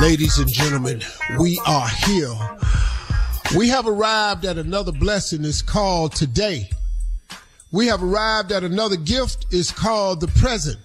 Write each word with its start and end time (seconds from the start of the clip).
Ladies 0.00 0.38
and 0.38 0.52
gentlemen, 0.52 1.02
we 1.38 1.60
are 1.66 1.88
here. 1.88 2.34
We 3.56 3.68
have 3.68 3.86
arrived 3.86 4.44
at 4.44 4.58
another 4.58 4.92
blessing. 4.92 5.44
It's 5.44 5.62
called 5.62 6.12
today. 6.12 6.68
We 7.72 7.86
have 7.86 8.02
arrived 8.02 8.52
at 8.52 8.64
another 8.64 8.96
gift. 8.96 9.46
It's 9.50 9.70
called 9.70 10.20
the 10.20 10.28
present. 10.28 10.78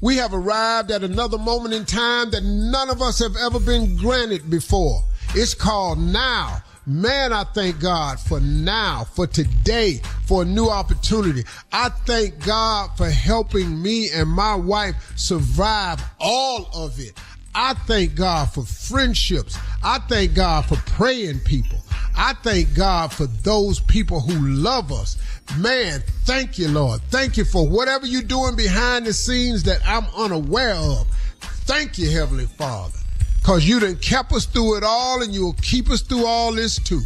We 0.00 0.16
have 0.16 0.34
arrived 0.34 0.90
at 0.90 1.02
another 1.02 1.38
moment 1.38 1.74
in 1.74 1.84
time 1.84 2.30
that 2.32 2.42
none 2.42 2.90
of 2.90 3.00
us 3.00 3.20
have 3.20 3.36
ever 3.36 3.60
been 3.60 3.96
granted 3.96 4.50
before. 4.50 5.02
It's 5.34 5.54
called 5.54 5.98
now. 5.98 6.62
Man, 6.84 7.32
I 7.32 7.44
thank 7.44 7.78
God 7.78 8.18
for 8.18 8.40
now, 8.40 9.04
for 9.04 9.28
today, 9.28 10.00
for 10.26 10.42
a 10.42 10.44
new 10.44 10.68
opportunity. 10.68 11.44
I 11.72 11.90
thank 11.90 12.44
God 12.44 12.90
for 12.96 13.08
helping 13.08 13.80
me 13.80 14.10
and 14.10 14.28
my 14.28 14.56
wife 14.56 14.96
survive 15.16 16.02
all 16.18 16.68
of 16.74 16.98
it. 16.98 17.16
I 17.54 17.74
thank 17.74 18.14
God 18.14 18.46
for 18.52 18.64
friendships. 18.64 19.58
I 19.82 19.98
thank 20.08 20.34
God 20.34 20.66
for 20.66 20.76
praying 20.76 21.40
people. 21.40 21.78
I 22.16 22.34
thank 22.42 22.74
God 22.74 23.12
for 23.12 23.26
those 23.26 23.80
people 23.80 24.20
who 24.20 24.48
love 24.48 24.92
us. 24.92 25.16
Man, 25.58 26.02
thank 26.24 26.58
you, 26.58 26.68
Lord. 26.68 27.00
Thank 27.10 27.36
you 27.36 27.44
for 27.44 27.66
whatever 27.68 28.06
you're 28.06 28.22
doing 28.22 28.56
behind 28.56 29.06
the 29.06 29.12
scenes 29.12 29.62
that 29.64 29.80
I'm 29.86 30.06
unaware 30.16 30.74
of. 30.74 31.06
Thank 31.64 31.98
you, 31.98 32.10
Heavenly 32.10 32.46
Father, 32.46 32.98
because 33.40 33.66
you 33.68 33.80
done 33.80 33.96
kept 33.96 34.32
us 34.32 34.46
through 34.46 34.78
it 34.78 34.84
all 34.84 35.22
and 35.22 35.32
you'll 35.32 35.56
keep 35.62 35.90
us 35.90 36.02
through 36.02 36.26
all 36.26 36.52
this 36.52 36.78
too. 36.78 37.02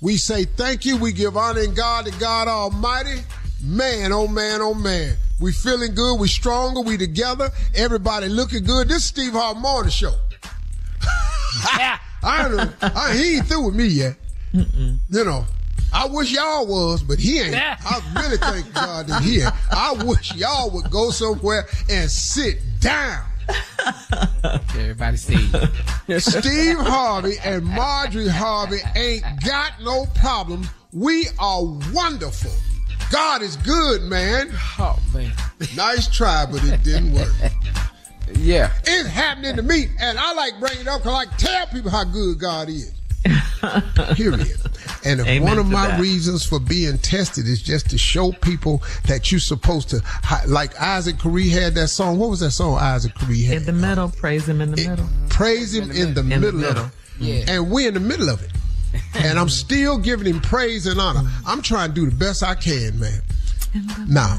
We 0.00 0.16
say 0.16 0.44
thank 0.44 0.86
you. 0.86 0.96
We 0.96 1.12
give 1.12 1.36
honor 1.36 1.60
and 1.60 1.76
God 1.76 2.06
to 2.06 2.18
God 2.18 2.48
Almighty. 2.48 3.20
Man, 3.62 4.12
oh 4.12 4.26
man, 4.26 4.60
oh 4.62 4.74
man. 4.74 5.16
We 5.40 5.52
feeling 5.52 5.94
good. 5.94 6.20
We 6.20 6.28
stronger. 6.28 6.82
We 6.82 6.98
together. 6.98 7.50
Everybody 7.74 8.28
looking 8.28 8.62
good. 8.64 8.88
This 8.88 8.98
is 8.98 9.04
Steve 9.04 9.32
Harvey 9.32 9.60
Morning 9.60 9.90
Show. 9.90 10.12
I 11.02 11.98
don't 12.42 12.56
know. 12.56 12.72
I, 12.82 13.14
he 13.14 13.36
ain't 13.36 13.46
through 13.46 13.66
with 13.66 13.74
me 13.74 13.86
yet. 13.86 14.16
Mm-mm. 14.52 14.98
You 15.08 15.24
know, 15.24 15.46
I 15.92 16.06
wish 16.06 16.32
y'all 16.32 16.66
was, 16.66 17.02
but 17.02 17.18
he 17.18 17.40
ain't. 17.40 17.56
I 17.56 18.00
really 18.16 18.36
thank 18.36 18.74
God 18.74 19.06
that 19.06 19.22
he 19.22 19.40
ain't. 19.40 19.52
I 19.72 19.92
wish 20.04 20.34
y'all 20.34 20.70
would 20.72 20.90
go 20.90 21.10
somewhere 21.10 21.66
and 21.88 22.10
sit 22.10 22.58
down. 22.80 23.24
Everybody 24.74 25.16
see. 25.16 25.50
Steve 26.18 26.76
Harvey 26.78 27.36
and 27.42 27.64
Marjorie 27.64 28.28
Harvey 28.28 28.78
ain't 28.94 29.24
got 29.44 29.72
no 29.82 30.04
problem. 30.14 30.68
We 30.92 31.28
are 31.38 31.64
wonderful. 31.94 32.52
God 33.10 33.42
is 33.42 33.56
good, 33.56 34.02
man. 34.02 34.50
Oh 34.78 34.98
man. 35.12 35.32
Nice 35.76 36.08
try, 36.08 36.46
but 36.50 36.62
it 36.64 36.82
didn't 36.82 37.12
work. 37.12 37.28
yeah. 38.36 38.72
It's 38.84 39.08
happening 39.08 39.56
to 39.56 39.62
me, 39.62 39.88
and 40.00 40.18
I 40.18 40.32
like 40.34 40.58
bringing 40.60 40.82
it 40.82 40.88
up 40.88 41.02
because 41.02 41.12
I 41.12 41.16
like 41.16 41.36
tell 41.36 41.66
people 41.66 41.90
how 41.90 42.04
good 42.04 42.38
God 42.38 42.68
is. 42.68 42.92
Period. 44.14 44.56
And 45.04 45.20
if 45.20 45.42
one 45.42 45.58
of 45.58 45.66
my 45.66 45.88
that. 45.88 46.00
reasons 46.00 46.44
for 46.46 46.58
being 46.58 46.96
tested 46.98 47.46
is 47.46 47.62
just 47.62 47.90
to 47.90 47.98
show 47.98 48.32
people 48.32 48.82
that 49.06 49.30
you're 49.30 49.40
supposed 49.40 49.90
to, 49.90 50.02
like 50.46 50.78
Isaac 50.80 51.18
Carree 51.18 51.50
had 51.50 51.74
that 51.74 51.88
song. 51.88 52.18
What 52.18 52.30
was 52.30 52.40
that 52.40 52.52
song 52.52 52.78
Isaac 52.78 53.14
Carree 53.14 53.42
had? 53.42 53.58
In 53.58 53.64
the 53.66 53.72
middle, 53.72 54.08
praise 54.08 54.48
him 54.48 54.60
in 54.60 54.70
the 54.70 54.88
middle. 54.88 55.06
Praise 55.28 55.74
him 55.74 55.90
in 55.90 56.14
the, 56.14 56.20
in 56.20 56.28
middle, 56.28 56.52
the 56.52 56.58
middle, 56.58 56.78
of 56.78 56.86
it. 56.86 56.92
Yeah. 57.20 57.44
And 57.48 57.70
we're 57.70 57.88
in 57.88 57.94
the 57.94 58.00
middle 58.00 58.28
of 58.28 58.42
it. 58.42 58.50
and 59.14 59.38
I'm 59.38 59.48
still 59.48 59.98
giving 59.98 60.26
him 60.26 60.40
praise 60.40 60.86
and 60.86 61.00
honor. 61.00 61.28
I'm 61.46 61.62
trying 61.62 61.90
to 61.90 61.94
do 61.94 62.10
the 62.10 62.16
best 62.16 62.42
I 62.42 62.54
can, 62.54 62.98
man. 62.98 63.22
Now, 64.08 64.38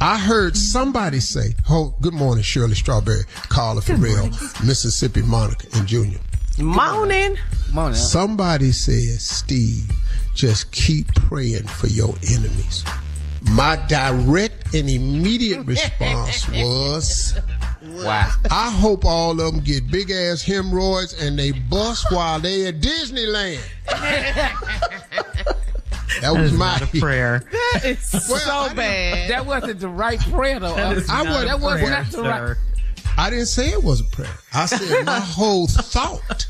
I 0.00 0.18
heard 0.18 0.56
somebody 0.56 1.20
say, 1.20 1.54
"Oh, 1.70 1.94
good 2.00 2.14
morning, 2.14 2.42
Shirley 2.42 2.74
Strawberry, 2.74 3.22
Carla 3.48 3.82
Ferrell, 3.82 4.30
Mississippi 4.64 5.22
Monica, 5.22 5.66
and 5.74 5.86
Junior." 5.86 6.18
Morning. 6.58 7.36
Morning. 7.72 7.96
Somebody 7.96 8.72
said, 8.72 9.20
Steve, 9.20 9.90
just 10.34 10.70
keep 10.72 11.06
praying 11.14 11.66
for 11.66 11.86
your 11.86 12.14
enemies. 12.28 12.84
My 13.50 13.76
direct 13.88 14.74
and 14.74 14.88
immediate 14.88 15.64
response 15.66 16.48
was, 16.50 17.38
Wow. 18.04 18.30
I 18.50 18.70
hope 18.70 19.04
all 19.04 19.32
of 19.32 19.36
them 19.38 19.60
get 19.60 19.90
big 19.90 20.10
ass 20.10 20.42
hemorrhoids 20.42 21.20
and 21.22 21.38
they 21.38 21.52
bust 21.52 22.10
while 22.10 22.40
they 22.40 22.66
at 22.66 22.80
Disneyland. 22.80 23.62
That 26.20 26.34
was 26.34 26.52
my 26.52 26.78
prayer. 27.00 27.42
That 27.50 27.84
is 27.84 28.12
well, 28.28 28.68
so 28.68 28.74
bad. 28.74 29.30
That 29.30 29.46
wasn't 29.46 29.80
the 29.80 29.88
right 29.88 30.20
prayer, 30.20 30.60
though. 30.60 30.74
That, 30.74 30.96
is 30.98 31.10
I 31.10 31.24
not 31.24 31.46
that 31.46 31.60
was 31.60 31.80
prayer, 31.80 31.90
not 31.90 32.06
the 32.06 32.12
sir. 32.12 32.22
right. 32.22 32.56
I 33.18 33.30
didn't 33.30 33.46
say 33.46 33.70
it 33.70 33.82
was 33.82 34.00
a 34.00 34.04
prayer. 34.04 34.34
I 34.52 34.66
said 34.66 35.04
my 35.04 35.18
whole 35.20 35.66
thought. 35.66 36.46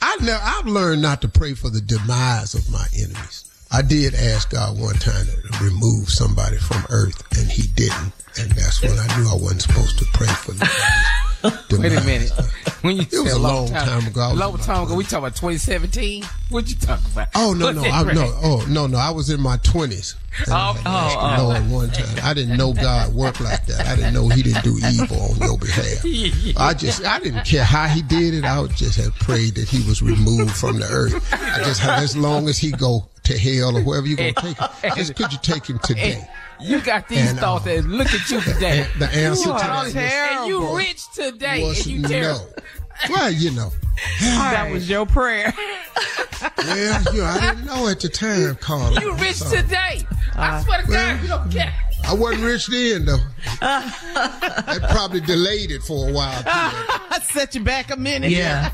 I 0.00 0.16
never, 0.22 0.40
I've 0.42 0.66
learned 0.66 1.02
not 1.02 1.20
to 1.22 1.28
pray 1.28 1.54
for 1.54 1.68
the 1.68 1.80
demise 1.80 2.54
of 2.54 2.70
my 2.70 2.86
enemies. 2.96 3.49
I 3.72 3.82
did 3.82 4.14
ask 4.14 4.50
God 4.50 4.80
one 4.80 4.96
time 4.96 5.26
to 5.26 5.64
remove 5.64 6.10
somebody 6.10 6.56
from 6.56 6.84
earth, 6.90 7.22
and 7.38 7.48
He 7.48 7.68
didn't. 7.68 8.12
And 8.38 8.50
that's 8.52 8.82
when 8.82 8.98
I 8.98 9.06
knew 9.18 9.28
I 9.28 9.34
wasn't 9.34 9.62
supposed 9.62 9.98
to 9.98 10.04
pray 10.12 10.26
for 10.26 10.52
them. 10.52 10.68
Wait 11.80 11.92
a 11.92 12.04
minute. 12.04 12.30
When 12.82 12.96
you 12.96 13.02
it 13.02 13.12
was 13.12 13.32
a 13.32 13.38
long 13.38 13.68
time, 13.68 13.86
time 13.86 14.06
ago. 14.06 14.32
Long 14.34 14.58
time 14.58 14.84
ago. 14.84 14.94
We 14.94 15.04
talking 15.04 15.18
about 15.18 15.36
2017. 15.36 16.24
What 16.50 16.68
you 16.68 16.76
talking 16.76 17.10
about? 17.12 17.28
Oh 17.34 17.52
no, 17.52 17.72
no, 17.72 17.82
I, 17.82 18.12
no, 18.12 18.32
oh 18.42 18.66
no, 18.68 18.86
no. 18.86 18.98
I 18.98 19.10
was 19.10 19.30
in 19.30 19.40
my 19.40 19.56
20s. 19.58 20.16
Oh, 20.48 20.80
oh, 20.84 21.36
oh. 21.38 21.42
Lord, 21.42 21.70
one 21.70 21.90
time 21.90 22.18
I 22.22 22.34
didn't 22.34 22.56
know 22.56 22.72
God 22.72 23.14
worked 23.14 23.40
like 23.40 23.66
that. 23.66 23.86
I 23.86 23.96
didn't 23.96 24.14
know 24.14 24.28
He 24.28 24.42
didn't 24.42 24.64
do 24.64 24.76
evil 24.92 25.20
on 25.20 25.36
your 25.38 25.58
behalf. 25.58 26.04
I 26.56 26.74
just, 26.74 27.04
I 27.04 27.18
didn't 27.20 27.44
care 27.44 27.64
how 27.64 27.86
He 27.86 28.02
did 28.02 28.34
it. 28.34 28.44
I 28.44 28.66
just 28.68 28.98
had 28.98 29.12
prayed 29.14 29.54
that 29.54 29.68
He 29.68 29.86
was 29.88 30.02
removed 30.02 30.56
from 30.56 30.78
the 30.78 30.86
earth. 30.86 31.14
I 31.32 31.62
just, 31.64 31.84
as 31.84 32.16
long 32.16 32.48
as 32.48 32.58
He 32.58 32.70
go 32.72 33.08
to 33.30 33.38
hell 33.38 33.76
or 33.76 33.82
wherever 33.82 34.06
you're 34.06 34.16
gonna 34.16 34.32
take 34.34 34.58
him, 34.58 34.92
just 34.96 35.16
could 35.16 35.32
you 35.32 35.38
take 35.42 35.66
him 35.66 35.78
today? 35.80 36.28
You 36.60 36.80
got 36.80 37.08
these 37.08 37.30
and, 37.30 37.38
thoughts 37.38 37.66
uh, 37.66 37.80
look 37.84 38.08
at 38.08 38.30
you 38.30 38.40
today. 38.52 38.86
The 38.98 39.06
answer 39.06 39.48
you 39.48 39.58
to 39.58 39.64
that 39.64 39.84
was, 39.84 39.96
and 39.96 40.48
you 40.48 40.76
rich 40.76 41.10
today, 41.12 41.62
and 41.66 41.86
you 41.86 42.02
terrible. 42.02 42.40
No. 42.40 43.14
Well, 43.14 43.32
you 43.32 43.50
know. 43.52 43.70
that 44.20 44.70
was 44.70 44.88
your 44.88 45.06
prayer. 45.06 45.54
well, 46.58 47.02
you 47.14 47.20
know, 47.20 47.24
I 47.24 47.40
didn't 47.40 47.66
know 47.66 47.88
at 47.88 48.00
the 48.00 48.08
time, 48.08 48.56
Carla. 48.56 49.00
You 49.00 49.14
rich 49.14 49.36
so. 49.36 49.56
today. 49.56 50.06
I 50.34 50.56
uh, 50.56 50.60
swear 50.60 50.82
to 50.82 50.88
well, 50.90 51.14
God, 51.16 51.22
you 51.22 51.28
don't 51.28 51.50
care. 51.50 51.74
I 52.04 52.14
wasn't 52.14 52.44
rich 52.44 52.66
then, 52.66 53.06
though. 53.06 53.18
that 53.60 54.86
probably 54.90 55.20
delayed 55.20 55.70
it 55.70 55.82
for 55.82 56.08
a 56.08 56.12
while. 56.12 56.42
I 56.46 57.20
set 57.22 57.54
you 57.54 57.62
back 57.62 57.90
a 57.90 57.96
minute. 57.96 58.30
Yeah. 58.30 58.72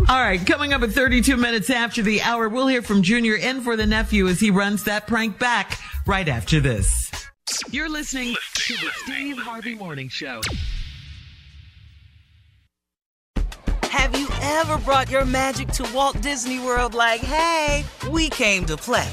All 0.00 0.22
right, 0.22 0.44
coming 0.46 0.72
up 0.72 0.82
at 0.82 0.92
32 0.92 1.36
minutes 1.36 1.68
after 1.70 2.02
the 2.02 2.22
hour, 2.22 2.48
we'll 2.48 2.68
hear 2.68 2.82
from 2.82 3.02
Junior 3.02 3.34
in 3.34 3.60
for 3.60 3.76
the 3.76 3.84
nephew 3.84 4.26
as 4.28 4.40
he 4.40 4.50
runs 4.50 4.84
that 4.84 5.06
prank 5.06 5.38
back 5.38 5.78
right 6.06 6.28
after 6.28 6.60
this. 6.60 7.10
You're 7.70 7.90
listening 7.90 8.34
to 8.54 8.72
the 8.74 8.90
Steve 9.04 9.38
Harvey 9.38 9.74
Morning 9.74 10.08
Show. 10.08 10.40
Have 13.82 14.18
you 14.18 14.28
ever 14.40 14.78
brought 14.78 15.10
your 15.10 15.24
magic 15.24 15.68
to 15.72 15.86
Walt 15.92 16.20
Disney 16.22 16.60
World 16.60 16.94
like, 16.94 17.20
hey, 17.20 17.84
we 18.10 18.30
came 18.30 18.64
to 18.66 18.76
play? 18.76 19.08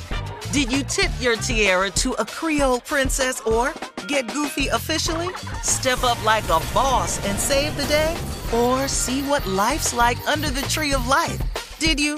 Did 0.52 0.72
you 0.72 0.84
tip 0.84 1.12
your 1.20 1.36
tiara 1.36 1.90
to 1.92 2.14
a 2.14 2.26
Creole 2.26 2.80
princess 2.80 3.42
or 3.42 3.74
get 4.08 4.32
goofy 4.32 4.68
officially? 4.68 5.34
Step 5.64 6.04
up 6.04 6.24
like 6.24 6.46
a 6.46 6.62
boss 6.74 7.26
and 7.26 7.38
save 7.38 7.76
the 7.76 7.86
day? 7.86 8.16
Or 8.54 8.88
see 8.88 9.22
what 9.24 9.46
life's 9.48 9.94
like 9.94 10.18
under 10.28 10.50
the 10.50 10.62
tree 10.64 10.94
of 10.94 11.08
life? 11.08 11.42
Did 11.80 12.00
you? 12.00 12.16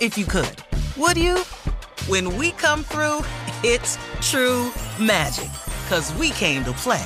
If 0.00 0.18
you 0.18 0.24
could. 0.24 0.56
Would 0.96 1.16
you? 1.16 1.38
When 2.06 2.36
we 2.36 2.52
come 2.52 2.84
through, 2.84 3.20
it's 3.62 3.98
true 4.20 4.72
magic. 5.00 5.50
Cause 5.88 6.12
we 6.14 6.30
came 6.30 6.64
to 6.64 6.72
play. 6.72 7.04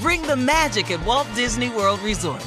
Bring 0.00 0.22
the 0.22 0.36
magic 0.36 0.90
at 0.90 1.04
Walt 1.04 1.26
Disney 1.34 1.68
World 1.68 2.00
Resort. 2.00 2.44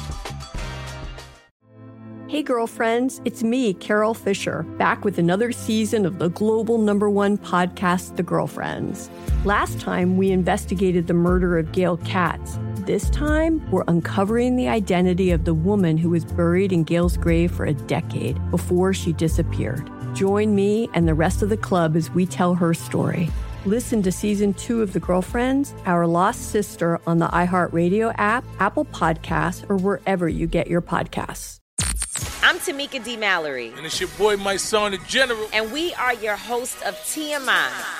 Hey, 2.30 2.44
girlfriends, 2.44 3.20
it's 3.24 3.42
me, 3.42 3.74
Carol 3.74 4.14
Fisher, 4.14 4.62
back 4.78 5.04
with 5.04 5.18
another 5.18 5.50
season 5.50 6.06
of 6.06 6.20
the 6.20 6.28
global 6.28 6.78
number 6.78 7.10
one 7.10 7.36
podcast, 7.36 8.14
The 8.14 8.22
Girlfriends. 8.22 9.10
Last 9.44 9.80
time, 9.80 10.16
we 10.16 10.30
investigated 10.30 11.08
the 11.08 11.14
murder 11.14 11.58
of 11.58 11.72
Gail 11.72 11.96
Katz. 11.96 12.56
This 12.90 13.08
time, 13.10 13.64
we're 13.70 13.84
uncovering 13.86 14.56
the 14.56 14.66
identity 14.66 15.30
of 15.30 15.44
the 15.44 15.54
woman 15.54 15.96
who 15.96 16.10
was 16.10 16.24
buried 16.24 16.72
in 16.72 16.82
Gail's 16.82 17.16
grave 17.16 17.52
for 17.52 17.64
a 17.64 17.72
decade 17.72 18.36
before 18.50 18.92
she 18.92 19.12
disappeared. 19.12 19.88
Join 20.12 20.56
me 20.56 20.90
and 20.92 21.06
the 21.06 21.14
rest 21.14 21.40
of 21.40 21.50
the 21.50 21.56
club 21.56 21.94
as 21.94 22.10
we 22.10 22.26
tell 22.26 22.52
her 22.56 22.74
story. 22.74 23.30
Listen 23.64 24.02
to 24.02 24.10
season 24.10 24.54
two 24.54 24.82
of 24.82 24.92
The 24.92 24.98
Girlfriends, 24.98 25.72
Our 25.86 26.04
Lost 26.08 26.50
Sister 26.50 27.00
on 27.06 27.18
the 27.18 27.28
iHeartRadio 27.28 28.12
app, 28.18 28.42
Apple 28.58 28.86
Podcasts, 28.86 29.70
or 29.70 29.76
wherever 29.76 30.28
you 30.28 30.48
get 30.48 30.66
your 30.66 30.82
podcasts. 30.82 31.60
I'm 32.42 32.58
Tamika 32.58 33.04
D. 33.04 33.16
Mallory. 33.16 33.68
And 33.76 33.86
it's 33.86 34.00
your 34.00 34.08
boy, 34.18 34.34
Mysonne, 34.34 34.90
the 34.90 34.98
General. 35.06 35.48
And 35.52 35.70
we 35.70 35.94
are 35.94 36.14
your 36.14 36.34
hosts 36.34 36.82
of 36.82 36.96
TMI. 36.96 37.99